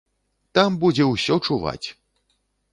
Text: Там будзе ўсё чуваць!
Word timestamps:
Там 0.59 0.71
будзе 0.85 1.03
ўсё 1.13 1.39
чуваць! 1.47 1.87